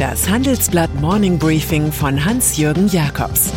Das 0.00 0.30
Handelsblatt 0.30 0.94
Morning 0.94 1.38
Briefing 1.38 1.92
von 1.92 2.24
Hans-Jürgen 2.24 2.88
Jakobs 2.88 3.52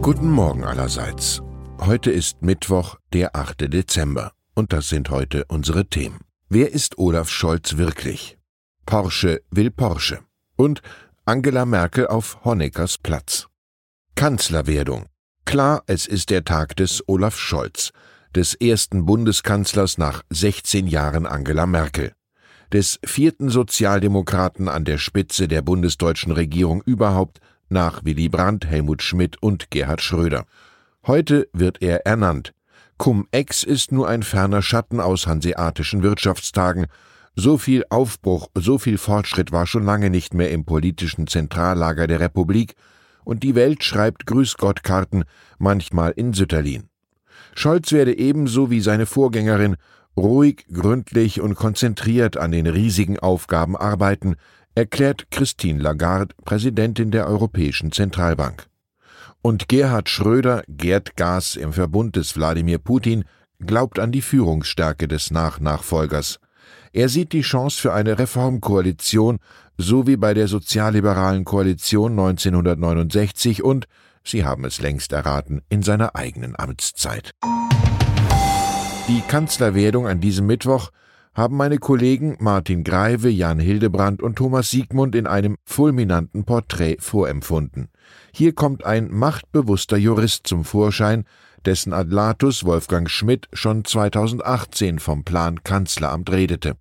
Guten 0.00 0.30
Morgen 0.30 0.64
allerseits. 0.64 1.42
Heute 1.80 2.10
ist 2.10 2.40
Mittwoch, 2.40 2.96
der 3.12 3.36
8. 3.36 3.70
Dezember. 3.70 4.32
Und 4.54 4.72
das 4.72 4.88
sind 4.88 5.10
heute 5.10 5.44
unsere 5.48 5.84
Themen. 5.84 6.20
Wer 6.48 6.72
ist 6.72 6.96
Olaf 6.96 7.28
Scholz 7.28 7.76
wirklich? 7.76 8.38
Porsche 8.86 9.42
will 9.50 9.70
Porsche. 9.70 10.20
Und 10.56 10.80
Angela 11.26 11.66
Merkel 11.66 12.06
auf 12.06 12.42
Honeckers 12.42 12.96
Platz. 12.96 13.48
Kanzlerwerdung. 14.14 15.04
Klar, 15.44 15.82
es 15.88 16.06
ist 16.06 16.30
der 16.30 16.44
Tag 16.44 16.76
des 16.76 17.06
Olaf 17.06 17.36
Scholz, 17.36 17.92
des 18.34 18.54
ersten 18.54 19.06
Bundeskanzlers 19.06 19.96
nach 19.96 20.22
16 20.30 20.88
Jahren 20.88 21.24
Angela 21.24 21.66
Merkel, 21.66 22.12
des 22.72 22.98
vierten 23.04 23.48
Sozialdemokraten 23.48 24.68
an 24.68 24.84
der 24.84 24.98
Spitze 24.98 25.46
der 25.46 25.62
bundesdeutschen 25.62 26.32
Regierung 26.32 26.82
überhaupt 26.84 27.38
nach 27.68 28.04
Willy 28.04 28.28
Brandt, 28.28 28.66
Helmut 28.66 29.02
Schmidt 29.02 29.40
und 29.40 29.70
Gerhard 29.70 30.02
Schröder. 30.02 30.46
Heute 31.06 31.48
wird 31.52 31.80
er 31.80 32.06
ernannt. 32.06 32.52
Cum-Ex 32.98 33.62
ist 33.62 33.92
nur 33.92 34.08
ein 34.08 34.22
ferner 34.22 34.62
Schatten 34.62 35.00
aus 35.00 35.26
hanseatischen 35.26 36.02
Wirtschaftstagen. 36.02 36.86
So 37.36 37.56
viel 37.58 37.84
Aufbruch, 37.90 38.48
so 38.54 38.78
viel 38.78 38.98
Fortschritt 38.98 39.52
war 39.52 39.66
schon 39.66 39.84
lange 39.84 40.10
nicht 40.10 40.34
mehr 40.34 40.50
im 40.50 40.64
politischen 40.64 41.26
Zentrallager 41.26 42.06
der 42.06 42.20
Republik, 42.20 42.74
und 43.24 43.42
die 43.42 43.54
Welt 43.54 43.82
schreibt 43.82 44.26
Grüß 44.26 44.56
Gott 44.56 44.82
Karten, 44.82 45.24
manchmal 45.58 46.12
in 46.12 46.34
Sütterlin. 46.34 46.88
Scholz 47.54 47.92
werde 47.92 48.18
ebenso 48.18 48.70
wie 48.70 48.80
seine 48.80 49.06
Vorgängerin 49.06 49.76
ruhig, 50.16 50.66
gründlich 50.72 51.40
und 51.40 51.54
konzentriert 51.54 52.36
an 52.36 52.52
den 52.52 52.66
riesigen 52.66 53.18
Aufgaben 53.18 53.76
arbeiten, 53.76 54.36
erklärt 54.74 55.30
Christine 55.30 55.80
Lagarde, 55.80 56.34
Präsidentin 56.44 57.10
der 57.10 57.26
Europäischen 57.26 57.92
Zentralbank. 57.92 58.66
Und 59.42 59.68
Gerhard 59.68 60.08
Schröder, 60.08 60.62
Gerd 60.68 61.16
Gas 61.16 61.56
im 61.56 61.72
Verbund 61.72 62.16
des 62.16 62.36
Wladimir 62.36 62.78
Putin, 62.78 63.24
glaubt 63.64 63.98
an 63.98 64.10
die 64.10 64.22
Führungsstärke 64.22 65.06
des 65.06 65.30
Nachnachfolgers. 65.30 66.38
Er 66.92 67.08
sieht 67.08 67.32
die 67.32 67.42
Chance 67.42 67.80
für 67.80 67.92
eine 67.92 68.18
Reformkoalition, 68.18 69.38
so 69.76 70.06
wie 70.06 70.16
bei 70.16 70.34
der 70.34 70.48
sozialliberalen 70.48 71.44
Koalition 71.44 72.12
1969 72.12 73.62
und, 73.62 73.86
Sie 74.26 74.44
haben 74.44 74.64
es 74.64 74.80
längst 74.80 75.12
erraten, 75.12 75.62
in 75.68 75.82
seiner 75.82 76.16
eigenen 76.16 76.58
Amtszeit. 76.58 77.32
Die 79.06 79.20
Kanzlerwerdung 79.28 80.06
an 80.06 80.20
diesem 80.20 80.46
Mittwoch 80.46 80.90
haben 81.34 81.56
meine 81.56 81.78
Kollegen 81.78 82.36
Martin 82.38 82.84
Greive, 82.84 83.28
Jan 83.28 83.58
Hildebrand 83.58 84.22
und 84.22 84.36
Thomas 84.36 84.70
Siegmund 84.70 85.14
in 85.14 85.26
einem 85.26 85.56
fulminanten 85.64 86.44
Porträt 86.44 86.98
vorempfunden. 87.00 87.88
Hier 88.32 88.54
kommt 88.54 88.84
ein 88.84 89.10
machtbewusster 89.10 89.96
Jurist 89.96 90.46
zum 90.46 90.64
Vorschein, 90.64 91.24
dessen 91.64 91.92
Adlatus 91.92 92.64
Wolfgang 92.64 93.10
Schmidt 93.10 93.48
schon 93.52 93.84
2018 93.84 95.00
vom 95.00 95.24
Plan 95.24 95.62
Kanzleramt 95.64 96.30
redete. 96.30 96.76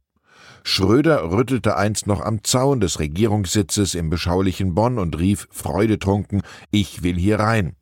Schröder 0.64 1.32
rüttelte 1.32 1.76
einst 1.76 2.08
noch 2.08 2.22
am 2.22 2.44
Zaun 2.44 2.80
des 2.80 3.00
Regierungssitzes 3.00 3.96
im 3.96 4.10
beschaulichen 4.10 4.74
Bonn 4.74 4.98
und 4.98 5.20
rief 5.20 5.48
freudetrunken 5.52 6.42
Ich 6.72 7.04
will 7.04 7.18
hier 7.18 7.40
rein. 7.40 7.76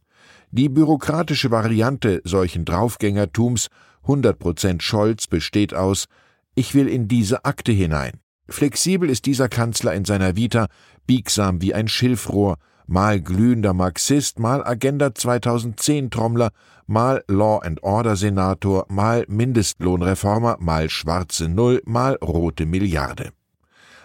Die 0.50 0.68
bürokratische 0.68 1.52
Variante 1.52 2.22
solchen 2.24 2.66
Draufgängertums 2.66 3.68
100% 4.06 4.82
Scholz 4.82 5.28
besteht 5.28 5.74
aus 5.74 6.08
Ich 6.56 6.74
will 6.74 6.88
in 6.88 7.08
diese 7.08 7.46
Akte 7.46 7.72
hinein. 7.72 8.20
Flexibel 8.50 9.10
ist 9.10 9.28
dieser 9.28 9.48
Kanzler 9.48 9.94
in 9.94 10.04
seiner 10.04 10.36
Vita, 10.36 10.68
biegsam 11.06 11.62
wie 11.62 11.74
ein 11.74 11.88
Schilfrohr, 11.88 12.58
mal 12.92 13.22
glühender 13.22 13.74
Marxist, 13.74 14.38
mal 14.38 14.62
Agenda 14.66 15.16
2010 15.16 16.12
Trommler, 16.12 16.52
mal 16.88 17.24
Law 17.30 17.60
and 17.60 17.82
Order 17.84 18.18
Senator, 18.18 18.86
mal 18.90 19.24
Mindestlohnreformer, 19.30 20.58
mal 20.60 20.90
schwarze 20.90 21.48
Null, 21.48 21.82
mal 21.86 22.16
rote 22.16 22.66
Milliarde. 22.66 23.32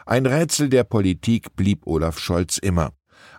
Ein 0.06 0.24
Rätsel 0.24 0.68
der 0.68 0.84
Politik 0.84 1.56
blieb 1.56 1.84
Olaf 1.84 2.20
Scholz 2.20 2.58
immer. 2.58 2.92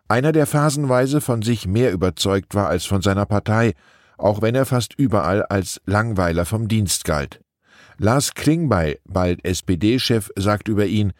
Einer, 0.09 0.33
der 0.33 0.47
phasenweise 0.47 1.21
von 1.21 1.41
sich 1.41 1.65
mehr 1.65 1.93
überzeugt 1.93 2.53
war 2.53 2.67
als 2.67 2.83
von 2.83 3.01
seiner 3.01 3.25
Partei, 3.25 3.73
auch 4.17 4.41
wenn 4.41 4.53
er 4.53 4.65
fast 4.65 4.95
überall 4.95 5.43
als 5.43 5.79
Langweiler 5.85 6.43
vom 6.43 6.67
Dienst 6.67 7.05
galt. 7.05 7.39
Lars 7.97 8.33
Klingbeil, 8.33 8.99
bald 9.05 9.45
SPD-Chef, 9.45 10.29
sagt 10.35 10.67
über 10.67 10.85
ihn, 10.87 11.13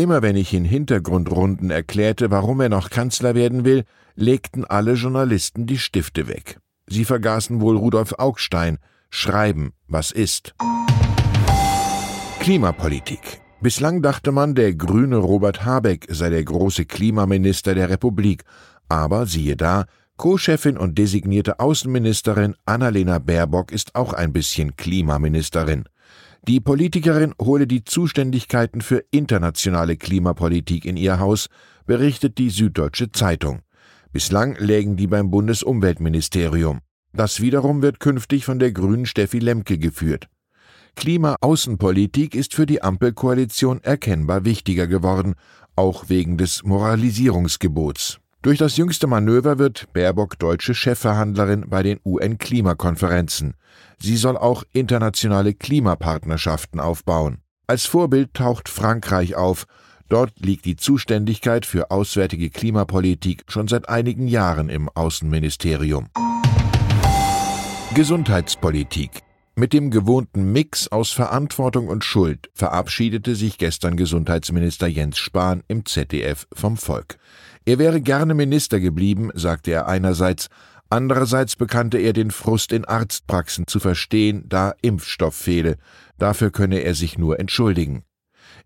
Immer 0.00 0.22
wenn 0.22 0.34
ich 0.34 0.54
in 0.54 0.64
Hintergrundrunden 0.64 1.70
erklärte, 1.70 2.30
warum 2.30 2.62
er 2.62 2.70
noch 2.70 2.88
Kanzler 2.88 3.34
werden 3.34 3.66
will, 3.66 3.84
legten 4.14 4.64
alle 4.64 4.94
Journalisten 4.94 5.66
die 5.66 5.76
Stifte 5.76 6.26
weg. 6.26 6.58
Sie 6.86 7.04
vergaßen 7.04 7.60
wohl 7.60 7.76
Rudolf 7.76 8.14
Augstein. 8.14 8.78
Schreiben, 9.10 9.74
was 9.88 10.10
ist. 10.10 10.54
Klimapolitik. 12.38 13.42
Bislang 13.60 14.00
dachte 14.00 14.32
man, 14.32 14.54
der 14.54 14.72
grüne 14.72 15.18
Robert 15.18 15.66
Habeck 15.66 16.06
sei 16.08 16.30
der 16.30 16.44
große 16.44 16.86
Klimaminister 16.86 17.74
der 17.74 17.90
Republik. 17.90 18.44
Aber 18.88 19.26
siehe 19.26 19.54
da, 19.54 19.84
Co-Chefin 20.16 20.78
und 20.78 20.96
designierte 20.96 21.60
Außenministerin 21.60 22.54
Annalena 22.64 23.18
Baerbock 23.18 23.70
ist 23.70 23.94
auch 23.94 24.14
ein 24.14 24.32
bisschen 24.32 24.76
Klimaministerin. 24.76 25.84
Die 26.48 26.60
Politikerin 26.60 27.34
hole 27.40 27.66
die 27.66 27.84
Zuständigkeiten 27.84 28.80
für 28.80 29.04
internationale 29.10 29.98
Klimapolitik 29.98 30.86
in 30.86 30.96
ihr 30.96 31.18
Haus, 31.18 31.48
berichtet 31.86 32.38
die 32.38 32.48
Süddeutsche 32.48 33.12
Zeitung. 33.12 33.60
Bislang 34.12 34.56
lägen 34.56 34.96
die 34.96 35.06
beim 35.06 35.30
Bundesumweltministerium. 35.30 36.80
Das 37.12 37.40
wiederum 37.40 37.82
wird 37.82 38.00
künftig 38.00 38.46
von 38.46 38.58
der 38.58 38.72
grünen 38.72 39.04
Steffi 39.04 39.38
Lemke 39.38 39.76
geführt. 39.78 40.28
Klimaaußenpolitik 40.96 42.34
ist 42.34 42.54
für 42.54 42.66
die 42.66 42.82
Ampelkoalition 42.82 43.82
erkennbar 43.82 44.44
wichtiger 44.44 44.86
geworden, 44.86 45.34
auch 45.76 46.08
wegen 46.08 46.38
des 46.38 46.62
Moralisierungsgebots. 46.64 48.19
Durch 48.42 48.56
das 48.56 48.78
jüngste 48.78 49.06
Manöver 49.06 49.58
wird 49.58 49.92
Baerbock 49.92 50.38
deutsche 50.38 50.74
Chefverhandlerin 50.74 51.66
bei 51.68 51.82
den 51.82 52.00
UN-Klimakonferenzen. 52.06 53.52
Sie 53.98 54.16
soll 54.16 54.38
auch 54.38 54.64
internationale 54.72 55.52
Klimapartnerschaften 55.52 56.80
aufbauen. 56.80 57.42
Als 57.66 57.84
Vorbild 57.84 58.32
taucht 58.32 58.70
Frankreich 58.70 59.34
auf. 59.34 59.66
Dort 60.08 60.32
liegt 60.40 60.64
die 60.64 60.76
Zuständigkeit 60.76 61.66
für 61.66 61.90
auswärtige 61.90 62.48
Klimapolitik 62.48 63.44
schon 63.46 63.68
seit 63.68 63.90
einigen 63.90 64.26
Jahren 64.26 64.70
im 64.70 64.88
Außenministerium. 64.88 66.08
Gesundheitspolitik 67.94 69.10
mit 69.60 69.74
dem 69.74 69.90
gewohnten 69.90 70.52
Mix 70.52 70.88
aus 70.88 71.12
Verantwortung 71.12 71.88
und 71.88 72.02
Schuld 72.02 72.48
verabschiedete 72.54 73.34
sich 73.34 73.58
gestern 73.58 73.96
Gesundheitsminister 73.96 74.86
Jens 74.86 75.18
Spahn 75.18 75.62
im 75.68 75.84
ZDF 75.84 76.46
vom 76.54 76.78
Volk. 76.78 77.18
Er 77.64 77.78
wäre 77.78 78.00
gerne 78.00 78.34
Minister 78.34 78.80
geblieben, 78.80 79.30
sagte 79.34 79.70
er 79.70 79.86
einerseits, 79.86 80.48
andererseits 80.88 81.56
bekannte 81.56 81.98
er 81.98 82.12
den 82.12 82.30
Frust 82.30 82.72
in 82.72 82.84
Arztpraxen 82.84 83.66
zu 83.66 83.80
verstehen, 83.80 84.44
da 84.48 84.74
Impfstoff 84.82 85.34
fehle, 85.34 85.76
dafür 86.18 86.50
könne 86.50 86.80
er 86.80 86.94
sich 86.94 87.18
nur 87.18 87.38
entschuldigen. 87.38 88.04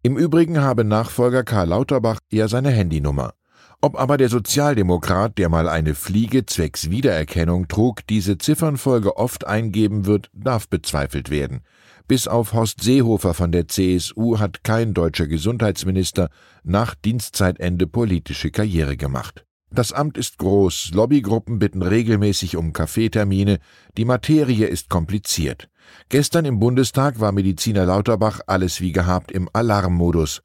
Im 0.02 0.16
Übrigen 0.16 0.60
habe 0.60 0.84
Nachfolger 0.84 1.44
Karl 1.44 1.68
Lauterbach 1.68 2.18
ja 2.30 2.48
seine 2.48 2.70
Handynummer. 2.70 3.34
Ob 3.80 3.98
aber 3.98 4.16
der 4.16 4.30
Sozialdemokrat, 4.30 5.36
der 5.36 5.50
mal 5.50 5.68
eine 5.68 5.94
Fliege 5.94 6.46
zwecks 6.46 6.88
Wiedererkennung 6.88 7.68
trug, 7.68 8.06
diese 8.06 8.38
Ziffernfolge 8.38 9.18
oft 9.18 9.46
eingeben 9.46 10.06
wird, 10.06 10.30
darf 10.32 10.68
bezweifelt 10.68 11.28
werden. 11.28 11.60
Bis 12.06 12.28
auf 12.28 12.52
Horst 12.52 12.82
Seehofer 12.82 13.32
von 13.32 13.50
der 13.50 13.66
CSU 13.66 14.38
hat 14.38 14.62
kein 14.62 14.92
deutscher 14.92 15.26
Gesundheitsminister 15.26 16.28
nach 16.62 16.94
Dienstzeitende 16.94 17.86
politische 17.86 18.50
Karriere 18.50 18.98
gemacht. 18.98 19.46
Das 19.70 19.92
Amt 19.92 20.18
ist 20.18 20.36
groß, 20.36 20.90
Lobbygruppen 20.92 21.58
bitten 21.58 21.82
regelmäßig 21.82 22.56
um 22.56 22.74
Kaffeetermine, 22.74 23.58
die 23.96 24.04
Materie 24.04 24.66
ist 24.66 24.90
kompliziert. 24.90 25.70
Gestern 26.10 26.44
im 26.44 26.60
Bundestag 26.60 27.20
war 27.20 27.32
Mediziner 27.32 27.86
Lauterbach 27.86 28.40
alles 28.46 28.82
wie 28.82 28.92
gehabt 28.92 29.32
im 29.32 29.48
Alarmmodus. 29.54 30.42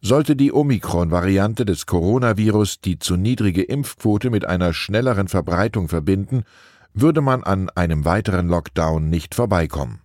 Sollte 0.00 0.34
die 0.34 0.52
Omikron-Variante 0.52 1.66
des 1.66 1.84
Coronavirus 1.84 2.80
die 2.80 2.98
zu 2.98 3.16
niedrige 3.16 3.62
Impfquote 3.62 4.30
mit 4.30 4.46
einer 4.46 4.72
schnelleren 4.72 5.28
Verbreitung 5.28 5.88
verbinden, 5.88 6.44
würde 6.94 7.20
man 7.20 7.44
an 7.44 7.68
einem 7.70 8.06
weiteren 8.06 8.48
Lockdown 8.48 9.10
nicht 9.10 9.34
vorbeikommen. 9.34 10.00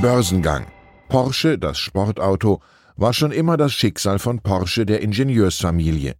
Börsengang. 0.00 0.66
Porsche, 1.08 1.58
das 1.58 1.76
Sportauto, 1.76 2.62
war 2.96 3.12
schon 3.12 3.32
immer 3.32 3.56
das 3.56 3.72
Schicksal 3.72 4.20
von 4.20 4.38
Porsche 4.38 4.86
der 4.86 5.02
Ingenieursfamilie. 5.02 6.14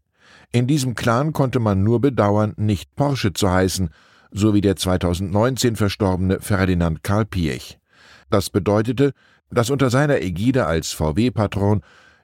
In 0.50 0.66
diesem 0.66 0.96
Clan 0.96 1.32
konnte 1.32 1.60
man 1.60 1.84
nur 1.84 2.00
bedauern, 2.00 2.54
nicht 2.56 2.96
Porsche 2.96 3.34
zu 3.34 3.48
heißen, 3.48 3.90
sowie 4.32 4.62
der 4.62 4.74
2019 4.74 5.76
verstorbene 5.76 6.40
Ferdinand 6.40 7.04
Karl 7.04 7.24
Piech. 7.24 7.78
Das 8.30 8.50
bedeutete, 8.50 9.12
dass 9.48 9.70
unter 9.70 9.90
seiner 9.90 10.22
Ägide 10.22 10.66
als 10.66 10.92
VW-Patron 10.92 11.82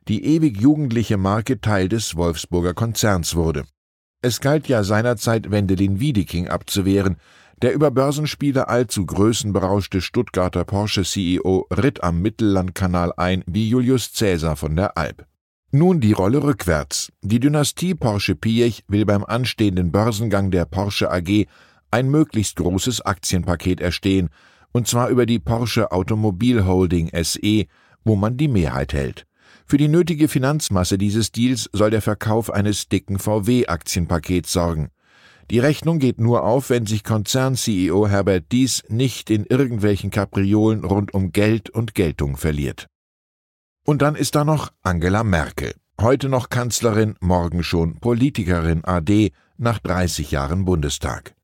die 0.08 0.24
ewig 0.24 0.60
jugendliche 0.60 1.18
Marke 1.18 1.60
Teil 1.60 1.88
des 1.88 2.16
Wolfsburger 2.16 2.74
Konzerns 2.74 3.36
wurde. 3.36 3.62
Es 4.22 4.40
galt 4.40 4.66
ja 4.66 4.82
seinerzeit 4.82 5.52
Wendelin 5.52 6.00
Wiedeking 6.00 6.48
abzuwehren, 6.48 7.16
der 7.62 7.74
über 7.74 7.90
Börsenspiele 7.90 8.68
allzu 8.68 9.06
größenberauschte 9.06 10.00
Stuttgarter 10.00 10.64
Porsche-CEO 10.64 11.66
ritt 11.70 12.02
am 12.02 12.20
Mittellandkanal 12.20 13.12
ein 13.16 13.44
wie 13.46 13.68
Julius 13.68 14.12
Cäsar 14.12 14.56
von 14.56 14.76
der 14.76 14.96
Alp. 14.96 15.26
Nun 15.70 16.00
die 16.00 16.12
Rolle 16.12 16.42
rückwärts. 16.42 17.10
Die 17.22 17.40
Dynastie 17.40 17.94
Porsche-Piech 17.94 18.84
will 18.86 19.04
beim 19.04 19.24
anstehenden 19.24 19.90
Börsengang 19.90 20.50
der 20.50 20.66
Porsche 20.66 21.10
AG 21.10 21.46
ein 21.90 22.10
möglichst 22.10 22.56
großes 22.56 23.00
Aktienpaket 23.00 23.80
erstehen, 23.80 24.30
und 24.72 24.88
zwar 24.88 25.08
über 25.08 25.26
die 25.26 25.38
Porsche 25.38 25.92
Automobil 25.92 26.64
Holding 26.64 27.10
SE, 27.22 27.66
wo 28.04 28.16
man 28.16 28.36
die 28.36 28.48
Mehrheit 28.48 28.92
hält. 28.92 29.26
Für 29.66 29.76
die 29.76 29.88
nötige 29.88 30.28
Finanzmasse 30.28 30.98
dieses 30.98 31.32
Deals 31.32 31.70
soll 31.72 31.90
der 31.90 32.02
Verkauf 32.02 32.52
eines 32.52 32.88
dicken 32.88 33.18
VW-Aktienpakets 33.18 34.52
sorgen. 34.52 34.90
Die 35.50 35.58
Rechnung 35.58 35.98
geht 35.98 36.20
nur 36.20 36.44
auf, 36.44 36.70
wenn 36.70 36.86
sich 36.86 37.04
Konzern-CEO 37.04 38.08
Herbert 38.08 38.44
Dies 38.50 38.82
nicht 38.88 39.28
in 39.28 39.44
irgendwelchen 39.44 40.10
Kapriolen 40.10 40.84
rund 40.84 41.12
um 41.12 41.32
Geld 41.32 41.68
und 41.68 41.94
Geltung 41.94 42.36
verliert. 42.36 42.86
Und 43.84 44.00
dann 44.00 44.14
ist 44.14 44.34
da 44.34 44.44
noch 44.44 44.72
Angela 44.82 45.22
Merkel. 45.22 45.74
Heute 46.00 46.30
noch 46.30 46.48
Kanzlerin, 46.48 47.16
morgen 47.20 47.62
schon 47.62 48.00
Politikerin 48.00 48.84
AD 48.84 49.32
nach 49.58 49.78
30 49.78 50.30
Jahren 50.30 50.64
Bundestag. 50.64 51.34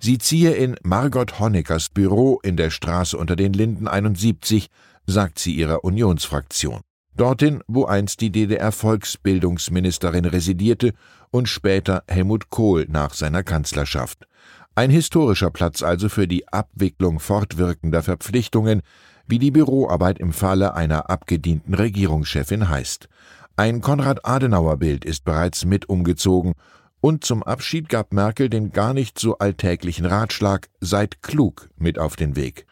Sie 0.00 0.18
ziehe 0.18 0.52
in 0.52 0.76
Margot 0.82 1.38
Honeckers 1.38 1.88
Büro 1.88 2.40
in 2.42 2.56
der 2.56 2.70
Straße 2.70 3.16
unter 3.16 3.36
den 3.36 3.52
Linden 3.52 3.86
71, 3.86 4.68
sagt 5.06 5.38
sie 5.38 5.54
ihrer 5.54 5.84
Unionsfraktion. 5.84 6.80
Dorthin, 7.16 7.62
wo 7.66 7.86
einst 7.86 8.20
die 8.20 8.30
DDR-Volksbildungsministerin 8.30 10.26
residierte 10.26 10.92
und 11.30 11.48
später 11.48 12.04
Helmut 12.08 12.50
Kohl 12.50 12.86
nach 12.88 13.14
seiner 13.14 13.42
Kanzlerschaft. 13.42 14.26
Ein 14.74 14.90
historischer 14.90 15.50
Platz 15.50 15.82
also 15.82 16.10
für 16.10 16.28
die 16.28 16.46
Abwicklung 16.48 17.18
fortwirkender 17.18 18.02
Verpflichtungen, 18.02 18.82
wie 19.26 19.38
die 19.38 19.50
Büroarbeit 19.50 20.18
im 20.18 20.34
Falle 20.34 20.74
einer 20.74 21.08
abgedienten 21.08 21.72
Regierungschefin 21.72 22.68
heißt. 22.68 23.08
Ein 23.56 23.80
Konrad-Adenauer-Bild 23.80 25.06
ist 25.06 25.24
bereits 25.24 25.64
mit 25.64 25.88
umgezogen 25.88 26.52
und 27.00 27.24
zum 27.24 27.42
Abschied 27.42 27.88
gab 27.88 28.12
Merkel 28.12 28.50
den 28.50 28.72
gar 28.72 28.92
nicht 28.92 29.18
so 29.18 29.38
alltäglichen 29.38 30.04
Ratschlag 30.04 30.68
Seid 30.80 31.22
klug 31.22 31.70
mit 31.78 31.98
auf 31.98 32.16
den 32.16 32.36
Weg. 32.36 32.66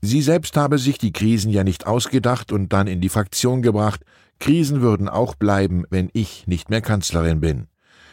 Sie 0.00 0.22
selbst 0.22 0.56
habe 0.56 0.78
sich 0.78 0.98
die 0.98 1.12
Krisen 1.12 1.50
ja 1.50 1.64
nicht 1.64 1.86
ausgedacht 1.86 2.52
und 2.52 2.72
dann 2.72 2.86
in 2.86 3.00
die 3.00 3.08
Fraktion 3.08 3.62
gebracht, 3.62 4.02
Krisen 4.38 4.80
würden 4.80 5.08
auch 5.08 5.34
bleiben, 5.34 5.84
wenn 5.90 6.10
ich 6.12 6.46
nicht 6.46 6.70
mehr 6.70 6.80
Kanzlerin 6.80 7.40
bin. 7.40 7.66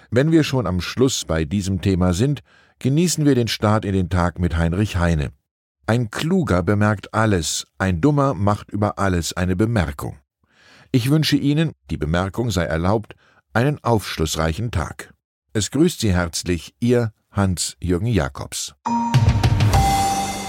Wenn 0.10 0.32
wir 0.32 0.44
schon 0.44 0.66
am 0.66 0.82
Schluss 0.82 1.26
bei 1.26 1.46
diesem 1.46 1.82
Thema 1.82 2.14
sind, 2.14 2.42
genießen 2.80 3.26
wir 3.26 3.36
den 3.36 3.48
Start 3.48 3.86
in 3.86 3.94
den 3.94 4.10
Tag 4.10 4.40
mit 4.40 4.58
Heinrich 4.58 4.98
Heine. 4.98 5.32
Ein 5.88 6.10
Kluger 6.10 6.64
bemerkt 6.64 7.14
alles, 7.14 7.68
ein 7.78 8.02
Dummer 8.02 8.34
macht 8.34 8.72
über 8.72 8.98
alles 8.98 9.34
eine 9.34 9.56
Bemerkung. 9.56 10.18
Ich 10.92 11.12
wünsche 11.12 11.36
Ihnen, 11.36 11.74
die 11.92 11.98
Bemerkung 11.98 12.50
sei 12.50 12.64
erlaubt, 12.64 13.16
einen 13.54 13.84
aufschlussreichen 13.84 14.72
Tag. 14.72 15.14
Es 15.54 15.70
grüßt 15.70 16.00
Sie 16.00 16.14
herzlich 16.14 16.74
Ihr 16.80 17.12
Hans-Jürgen 17.31 18.08
Jakobs. 18.08 18.74